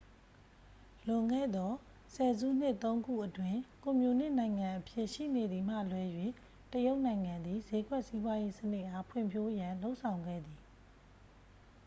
[1.07, 1.71] လွန်ခဲ့သော
[2.13, 6.03] ဆယ်စုနှစ် သုံး ခုအတွင်း ကွန်မြူနစ်နိုင်ငံအဖြစ် ရှိနေသည်မှ လွဲ၍
[6.71, 10.59] တရုတ်နိုင်ငံသည် ဈေးကွက်စီးပွားရေးစနစ်အား ဖွံ့ဖြိုးရန် လုပ်ဆောင်ခဲ့သည်